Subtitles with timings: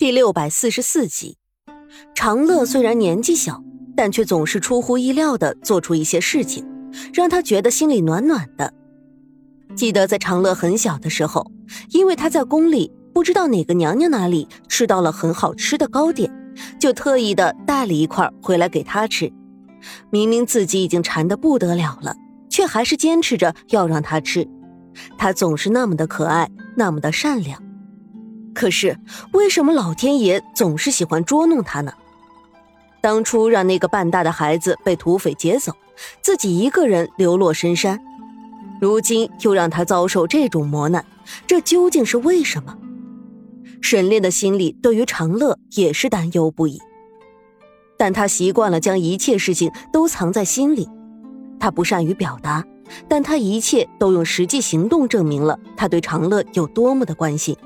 [0.00, 1.36] 第六百四十四集，
[2.14, 3.62] 长乐虽然年纪小，
[3.94, 6.66] 但却总是出乎意料的做出一些事情，
[7.12, 8.72] 让他觉得心里暖暖的。
[9.76, 11.52] 记得在长乐很小的时候，
[11.90, 16.32] 因为他在宫里不知道哪个娘娘那里吃到了很好吃的糕点，
[16.78, 19.30] 就特意的带了一块回来给他吃。
[20.08, 22.16] 明明自己已经馋得不得了了，
[22.48, 24.48] 却还是坚持着要让他吃。
[25.18, 27.62] 他总是那么的可爱，那么的善良。
[28.54, 28.98] 可是，
[29.32, 31.92] 为什么老天爷总是喜欢捉弄他呢？
[33.00, 35.72] 当初让那个半大的孩子被土匪劫走，
[36.20, 37.98] 自己一个人流落深山，
[38.80, 41.04] 如今又让他遭受这种磨难，
[41.46, 42.76] 这究竟是为什么？
[43.80, 46.78] 沈炼的心里对于长乐也是担忧不已，
[47.96, 50.86] 但他习惯了将一切事情都藏在心里，
[51.58, 52.62] 他不善于表达，
[53.08, 57.56] 但他一切都用实际行动证明了他对长乐有多么的关心。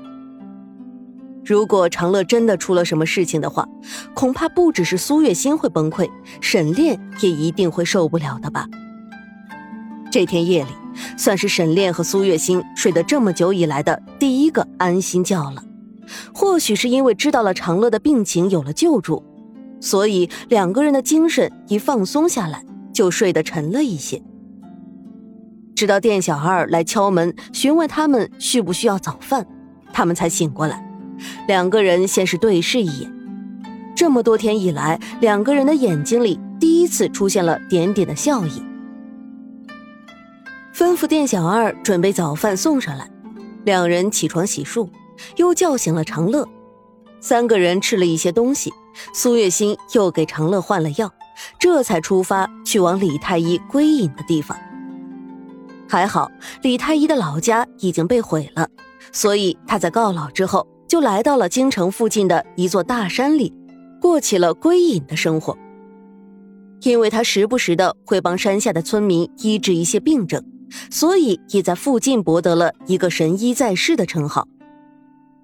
[1.45, 3.67] 如果长乐真的出了什么事情的话，
[4.15, 6.09] 恐怕不只是苏月心会崩溃，
[6.41, 8.67] 沈炼也一定会受不了的吧。
[10.11, 10.69] 这天夜里，
[11.17, 15.63] 算是沈炼和苏月心睡得这么久以来的第一个安心觉了。
[16.33, 19.23] 或许是因为知道了长乐的病情有了救助，
[19.79, 24.19] 所以两个人的精神一放松下来，就睡得沉了一些。
[25.75, 29.45] 直到店小二来敲门询问他们需不需要早饭，
[29.93, 30.81] 他们才醒过来。
[31.47, 33.13] 两个人先是对视一眼，
[33.95, 38.61] 这么多天以来，两个人的眼睛里第一次出现了点点的笑意。
[40.73, 43.09] 吩咐店小二准备早饭送上来，
[43.63, 44.89] 两人起床洗漱，
[45.37, 46.47] 又叫醒了长乐。
[47.21, 48.73] 三个人吃了一些东西，
[49.13, 51.11] 苏月心又给长乐换了药，
[51.57, 54.57] 这才出发去往李太医归隐的地方。
[55.87, 56.29] 还好
[56.61, 58.67] 李太医的老家已经被毁了，
[59.11, 60.67] 所以他在告老之后。
[60.87, 63.53] 就来到了京城附近的一座大山里，
[63.99, 65.57] 过起了归隐的生活。
[66.81, 70.43] 因为他时不时的会帮山下的村民医治一些病症，
[70.91, 74.47] 所以也在附近博得了一个神医在世的称号。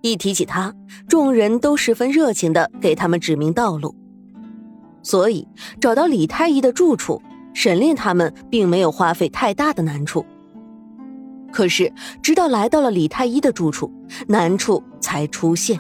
[0.02, 0.74] 一提起他，
[1.08, 3.96] 众人都十分热情的给他们指明道路。
[5.04, 5.48] 所以
[5.80, 7.20] 找到李太医的住处，
[7.54, 10.24] 沈炼他们并没有花费太大的难处。
[11.52, 11.92] 可是，
[12.22, 13.92] 直到来到了李太医的住处，
[14.28, 15.80] 难处才出现。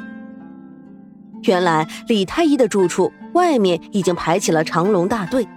[1.43, 5.47] 原来，李太医的住处外面已经排起了长龙大队。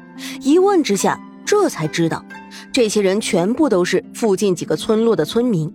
[0.40, 2.24] 一问之下，这才知道，
[2.72, 5.70] 这些人全部都是附近几个村落的村民，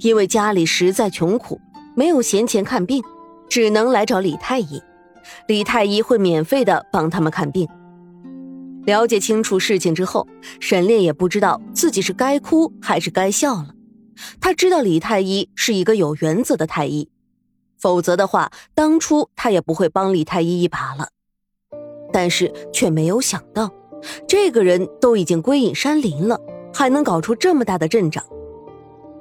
[0.00, 1.60] 因为家里实在穷苦，
[1.94, 3.02] 没有闲钱看病，
[3.48, 4.82] 只能来找李太医。
[5.46, 7.68] 李太医会免费的帮他们看病。
[8.88, 10.26] 了解清楚事情之后，
[10.60, 13.74] 沈炼也不知道自己是该哭还是该笑了。
[14.40, 17.10] 他知道李太医是一个有原则的太医，
[17.78, 21.08] 否则的话，当初他也不会帮李太医一把了。
[22.14, 23.70] 但是却没有想到，
[24.26, 26.40] 这个人都已经归隐山林了，
[26.72, 28.24] 还能搞出这么大的阵仗。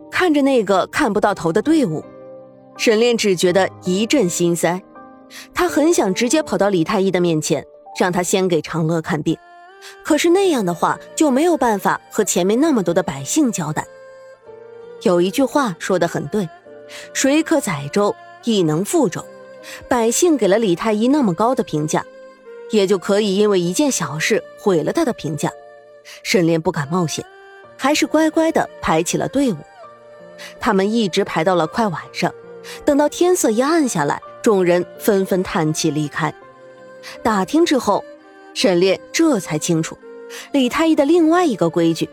[0.10, 2.02] 看着那个看不到头的队伍，
[2.78, 4.82] 沈炼只觉得一阵心塞。
[5.54, 7.66] 他很想直接跑到李太医的面前，
[8.00, 9.38] 让他先给长乐看病。
[10.04, 13.86] 可是那样的话就没有办法和前面那么多的百姓交代。
[15.04, 16.48] 有一句话说的很对
[17.14, 19.24] ：“水可载舟，亦能覆舟。”
[19.88, 22.06] 百姓给了李太医那么高的评价，
[22.72, 25.52] 也就可以因为一件小事毁了他的评价。
[26.24, 27.26] 沈炼不敢冒险，
[27.78, 29.58] 还是乖乖的排起了队伍。
[30.60, 32.34] 他们一直排到了快晚上，
[32.86, 36.34] 等到天色一暗下来，众人纷纷叹气离开。
[37.22, 38.04] 打听之后。
[38.58, 39.96] 沈炼这才清楚，
[40.52, 42.10] 李太医的另外一个规矩，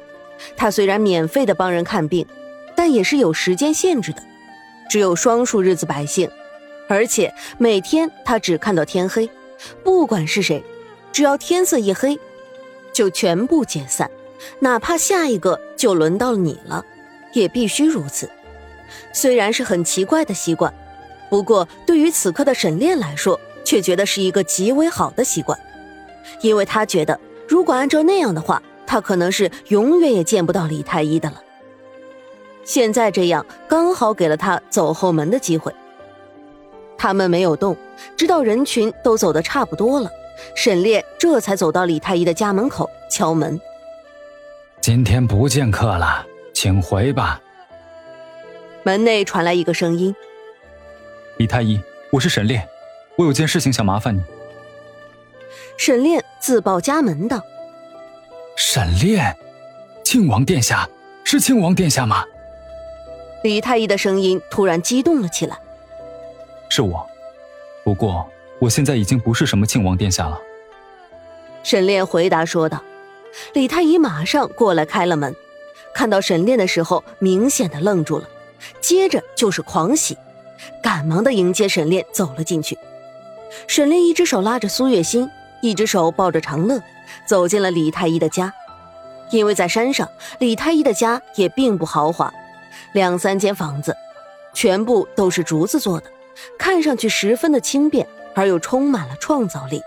[0.58, 2.26] 他虽然免费的帮人看病，
[2.76, 4.22] 但也是有时间限制的，
[4.90, 6.30] 只有双数日子百姓，
[6.86, 9.30] 而且每天他只看到天黑，
[9.82, 10.62] 不管是谁，
[11.10, 12.20] 只要天色一黑，
[12.92, 14.10] 就全部解散，
[14.58, 16.84] 哪怕下一个就轮到你了，
[17.32, 18.28] 也必须如此。
[19.14, 20.70] 虽然是很奇怪的习惯，
[21.30, 25.58] 不过对于此刻的沈炼来说，却觉得是一个极为好的习惯。
[26.44, 27.18] 因为他觉得，
[27.48, 31.42] 如果按照那样的话，他可能是永远也见不到李太医的了。
[32.64, 35.74] 现在这样刚好给了他走后门的机会。
[36.98, 37.74] 他们没有动，
[38.14, 40.10] 直到人群都走得差不多了，
[40.54, 43.58] 沈烈这才走到李太医的家门口敲门。
[44.82, 47.40] 今天不见客了，请回吧。
[48.82, 50.14] 门内传来一个声音
[51.38, 51.80] ：“李太医，
[52.10, 52.68] 我是沈烈，
[53.16, 54.22] 我有件事情想麻烦你。”
[55.76, 57.40] 沈炼自报家门道
[58.54, 59.34] ：“沈炼，
[60.04, 60.86] 庆王殿下
[61.24, 62.22] 是庆王殿下吗？”
[63.42, 65.58] 李太医的声音突然激动了起来
[66.68, 67.08] ：“是我，
[67.82, 70.38] 不过我现在已经不是什么庆王殿下了。
[71.62, 72.78] 沈炼回答说道。
[73.54, 75.34] 李太医马上过来开了门，
[75.94, 78.28] 看到沈炼的时候，明显的愣住了，
[78.82, 80.14] 接着就是狂喜，
[80.82, 82.76] 赶忙的迎接沈炼走了进去。
[83.66, 85.26] 沈炼一只手拉着苏月心，
[85.64, 86.78] 一只手抱着长乐，
[87.24, 88.52] 走进了李太医的家。
[89.30, 90.06] 因为在山上，
[90.38, 92.30] 李太医的家也并不豪华，
[92.92, 93.96] 两三间房子，
[94.52, 96.06] 全部都是竹子做的，
[96.58, 99.80] 看上去十分的轻便，而又充满了创造力。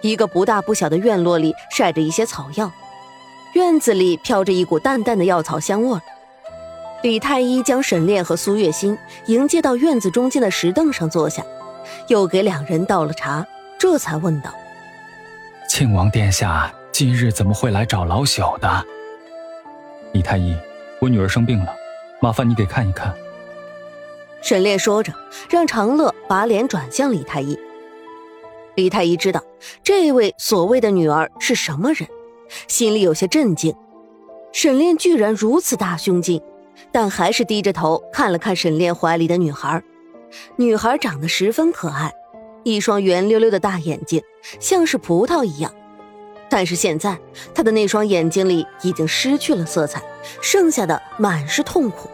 [0.00, 2.68] 一个不大不小的院落里晒着一些草药，
[3.54, 5.96] 院子里飘着一股淡淡的药草香味。
[7.04, 11.44] 李太医将沈炼和苏月心迎接到院子中间的石凳上坐下，
[12.08, 13.46] 又给两人倒了茶，
[13.82, 14.54] 这才问道
[15.68, 18.86] ：“庆王殿下今日怎么会来找老朽的？”
[20.14, 20.56] 李太医，
[21.00, 21.74] 我女儿生病了，
[22.20, 23.12] 麻烦你给看一看。
[24.40, 25.12] 沈炼说着，
[25.50, 27.58] 让长乐把脸转向李太医。
[28.76, 29.42] 李太医知道
[29.82, 32.08] 这位所谓的女儿是什么人，
[32.68, 33.74] 心里有些震惊。
[34.52, 36.40] 沈炼居然如此大胸襟，
[36.92, 39.82] 但还是低着头看了看沈炼怀里的女孩。
[40.54, 42.12] 女孩长得十分可爱，
[42.64, 44.22] 一双圆溜溜的大眼睛，
[44.60, 45.72] 像是葡萄一样。
[46.48, 47.18] 但是现在，
[47.54, 50.02] 他的那双眼睛里已经失去了色彩，
[50.40, 52.10] 剩下的满是痛苦。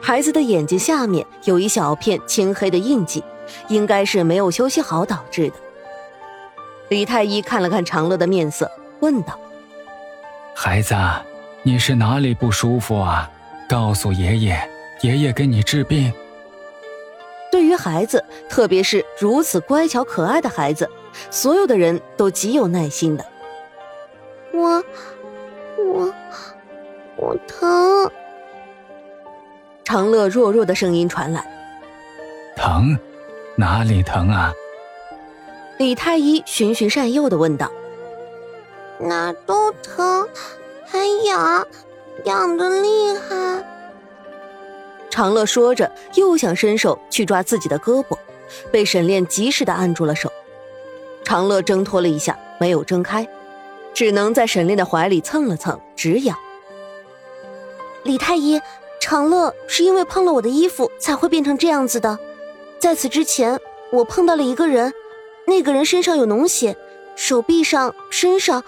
[0.00, 3.22] 孩子的眼睛下面有一小片青黑的印记。
[3.66, 5.54] 应该是没有休息好导致的。
[6.88, 9.36] 李太医看了看长乐的面色，问道
[10.54, 10.94] ：“孩子，
[11.64, 13.28] 你是哪里不舒服啊？
[13.68, 16.12] 告诉爷爷，爷爷给你治病。”
[17.80, 20.88] 孩子，特别是如此乖巧可爱的孩子，
[21.30, 23.24] 所有的人都极有耐心的。
[24.52, 24.84] 我，
[25.78, 26.14] 我，
[27.16, 28.10] 我疼。
[29.82, 31.42] 长乐弱弱的声音传来
[32.54, 32.96] ：“疼。”
[33.56, 34.52] 哪里疼啊？
[35.78, 37.70] 李太医循循善诱的问道。
[38.98, 40.26] 哪都疼，
[40.86, 41.66] 还痒，
[42.24, 43.79] 痒的厉害。
[45.10, 48.16] 长乐说着，又想伸手去抓自己的胳膊，
[48.70, 50.32] 被沈炼及时的按住了手。
[51.24, 53.28] 长乐挣脱了一下，没有挣开，
[53.92, 56.36] 只能在沈炼的怀里蹭了蹭，直痒。
[58.04, 58.60] 李太医，
[59.00, 62.18] 长乐是因为碰了我的衣服才会变成这样子的。
[62.78, 63.60] 在此之前，
[63.92, 64.92] 我碰到了一个人，
[65.46, 66.76] 那个人身上有脓血，
[67.14, 68.64] 手臂上、身上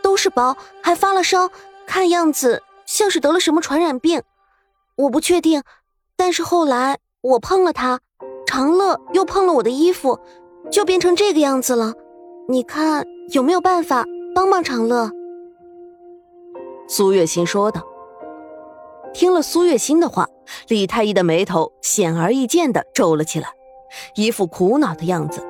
[0.00, 1.50] 都是包，还发了烧，
[1.86, 4.22] 看样子像是得了什么传染病。
[4.96, 5.62] 我不确定，
[6.20, 7.98] 但是后来我碰了他，
[8.46, 10.20] 长乐又碰了我的衣服，
[10.70, 11.94] 就变成这个样子了。
[12.46, 15.10] 你看有没有办法帮帮长乐？
[16.86, 17.82] 苏月心说道。
[19.14, 20.28] 听了苏月心的话，
[20.68, 23.48] 李太医的眉头显而易见的皱了起来，
[24.14, 25.42] 一副苦恼的样子。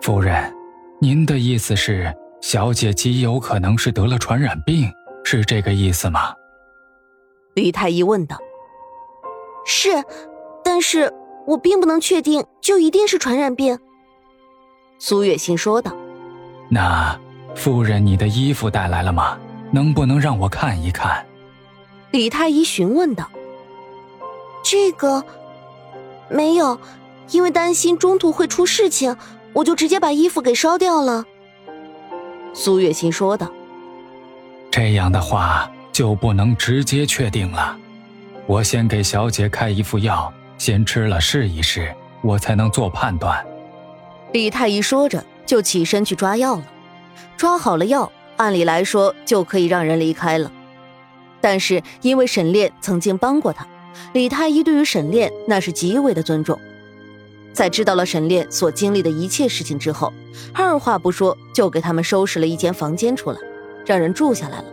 [0.00, 0.54] 夫人，
[1.00, 4.88] 您的意思是小姐极有可能是得了传染病，
[5.24, 6.32] 是这个意思吗？
[7.56, 8.38] 李太医问道。
[9.64, 10.04] 是，
[10.62, 11.12] 但是
[11.46, 13.78] 我并不能确定就一定是传染病。
[14.98, 15.92] 苏月心说道。
[16.68, 17.18] 那
[17.54, 19.38] 夫人，你的衣服带来了吗？
[19.70, 21.26] 能不能让我看一看？
[22.12, 23.28] 李太医询问道
[24.62, 25.24] ：“这个
[26.28, 26.78] 没有，
[27.30, 29.16] 因为担心中途会出事情，
[29.52, 31.24] 我就直接把衣服给烧掉了。”
[32.54, 33.50] 苏月心说道
[34.70, 37.76] ：“这样的话就不能直接确定了，
[38.46, 43.44] 我先给小姐开一副药，先吃了试一试，我才能做判断。”
[44.32, 46.64] 李太医说着就起身去抓药了，
[47.36, 50.50] 抓好了药，按理来说就可以让人离开了。
[51.40, 53.66] 但是因为沈炼曾经帮过他，
[54.12, 56.58] 李太医对于沈炼那是极为的尊重。
[57.52, 60.12] 在知道了沈炼所经历的一切事情之后，
[60.52, 63.38] 二话不说就给他们收拾了一间房间出来，
[63.86, 64.64] 让人住下来了。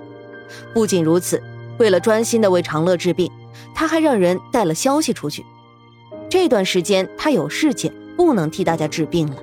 [0.73, 1.41] 不仅如此，
[1.77, 3.31] 为了专心的为长乐治病，
[3.73, 5.45] 他还让人带了消息出去。
[6.29, 9.37] 这段时间他有事情，不能替大家治病了。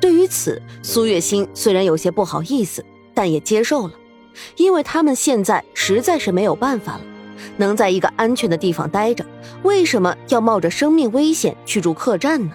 [0.00, 3.92] 对于此，苏月心虽然有些不好意思，但也接受了。
[4.56, 7.00] 因为他们现在实在是没有办法了，
[7.56, 9.26] 能在一个安全的地方待着，
[9.62, 12.52] 为什么要冒着生命危险去住客栈呢？